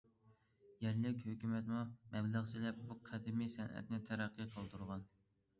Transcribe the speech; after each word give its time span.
يەرلىك 0.85 1.19
ھۆكۈمەتمۇ 1.27 1.83
مەبلەغ 2.15 2.49
سېلىپ، 2.53 2.81
بۇ 2.89 2.97
قەدىمىي 3.11 3.53
سەنئەتنى 3.59 4.01
تەرەققىي 4.09 4.51
قىلدۇرغان. 4.57 5.07